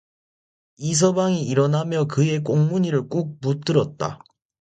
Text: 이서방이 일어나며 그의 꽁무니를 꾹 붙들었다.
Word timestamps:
이서방이 0.79 1.45
일어나며 1.45 2.05
그의 2.05 2.43
꽁무니를 2.43 3.07
꾹 3.07 3.39
붙들었다. 3.39 4.17